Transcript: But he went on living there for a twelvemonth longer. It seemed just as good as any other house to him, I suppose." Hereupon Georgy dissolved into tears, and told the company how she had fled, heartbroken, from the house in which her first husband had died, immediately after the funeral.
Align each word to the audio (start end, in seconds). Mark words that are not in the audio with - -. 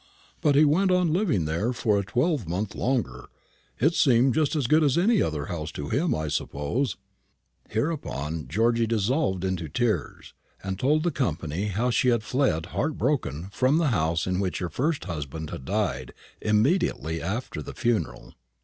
But 0.41 0.55
he 0.55 0.65
went 0.65 0.89
on 0.89 1.13
living 1.13 1.45
there 1.45 1.73
for 1.73 1.99
a 1.99 2.03
twelvemonth 2.03 2.73
longer. 2.73 3.25
It 3.79 3.93
seemed 3.93 4.33
just 4.33 4.55
as 4.55 4.65
good 4.65 4.83
as 4.83 4.97
any 4.97 5.21
other 5.21 5.45
house 5.45 5.71
to 5.73 5.89
him, 5.89 6.15
I 6.15 6.27
suppose." 6.27 6.97
Hereupon 7.69 8.47
Georgy 8.47 8.87
dissolved 8.87 9.45
into 9.45 9.69
tears, 9.69 10.33
and 10.63 10.79
told 10.79 11.03
the 11.03 11.11
company 11.11 11.67
how 11.67 11.91
she 11.91 12.07
had 12.07 12.23
fled, 12.23 12.65
heartbroken, 12.73 13.49
from 13.51 13.77
the 13.77 13.89
house 13.89 14.25
in 14.25 14.39
which 14.39 14.57
her 14.57 14.69
first 14.69 15.03
husband 15.05 15.51
had 15.51 15.65
died, 15.65 16.13
immediately 16.41 17.21
after 17.21 17.61
the 17.61 17.75
funeral. 17.75 18.33